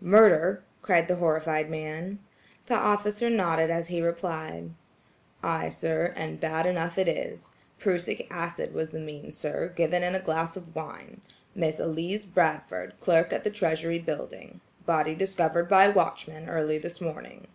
"Murder!" 0.00 0.64
cried 0.82 1.06
the 1.06 1.14
horrified 1.14 1.70
man. 1.70 2.18
The 2.66 2.74
officer 2.74 3.30
nodded 3.30 3.70
as 3.70 3.86
he 3.86 4.00
replied: 4.02 4.70
"Ay, 5.44 5.68
sir; 5.68 6.12
and 6.16 6.40
bad 6.40 6.66
enough 6.66 6.98
it 6.98 7.06
is. 7.06 7.50
Prussic 7.78 8.26
acid 8.28 8.74
was 8.74 8.90
the 8.90 8.98
means, 8.98 9.38
sir, 9.38 9.72
given 9.76 10.02
in 10.02 10.16
a 10.16 10.20
glass 10.20 10.56
of 10.56 10.74
wine. 10.74 11.20
Miss 11.54 11.78
Elise 11.78 12.24
Bradford, 12.24 12.94
clerk 13.00 13.32
at 13.32 13.44
the 13.44 13.50
Treasury 13.50 14.00
Building. 14.00 14.60
Body 14.86 15.14
discovered 15.14 15.68
by 15.68 15.86
watchman 15.88 16.48
early 16.48 16.78
this 16.78 17.00
morning." 17.00 17.46